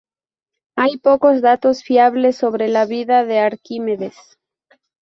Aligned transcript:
Hay 0.75 0.97
pocos 0.97 1.43
datos 1.43 1.83
fiables 1.83 2.35
sobre 2.35 2.69
la 2.69 2.87
vida 2.87 3.23
de 3.23 3.37
Arquímedes. 3.37 4.15